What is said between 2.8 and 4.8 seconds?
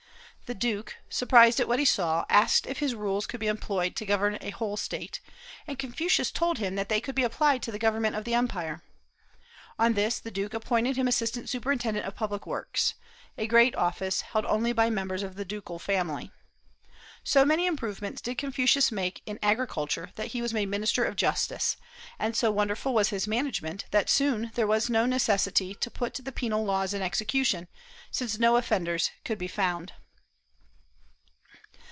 rules could be employed to govern a whole